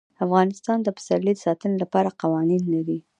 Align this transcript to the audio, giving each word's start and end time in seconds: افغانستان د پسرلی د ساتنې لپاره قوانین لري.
افغانستان 0.25 0.77
د 0.83 0.87
پسرلی 0.97 1.33
د 1.37 1.43
ساتنې 1.45 1.75
لپاره 1.83 2.15
قوانین 2.21 2.63
لري. 2.73 2.99